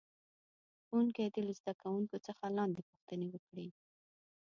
[0.85, 3.67] ښوونکی دې له زده کوونکو څخه لاندې پوښتنې وکړي.